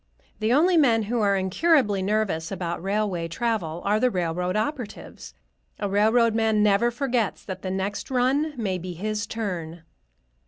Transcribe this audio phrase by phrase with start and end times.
[0.39, 5.35] The only men who are incurably nervous about railway travel are the railroad operatives.
[5.77, 9.83] A railroad man never forgets that the next run may be his turn.